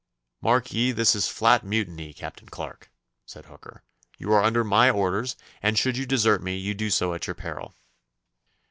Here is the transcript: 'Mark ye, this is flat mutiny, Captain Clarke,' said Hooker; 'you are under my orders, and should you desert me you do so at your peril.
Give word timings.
'Mark 0.41 0.73
ye, 0.73 0.91
this 0.91 1.13
is 1.13 1.27
flat 1.27 1.63
mutiny, 1.63 2.11
Captain 2.11 2.47
Clarke,' 2.49 2.89
said 3.23 3.45
Hooker; 3.45 3.83
'you 4.17 4.31
are 4.33 4.41
under 4.41 4.63
my 4.63 4.89
orders, 4.89 5.35
and 5.61 5.77
should 5.77 5.95
you 5.95 6.07
desert 6.07 6.41
me 6.41 6.57
you 6.57 6.73
do 6.73 6.89
so 6.89 7.13
at 7.13 7.27
your 7.27 7.35
peril. 7.35 7.75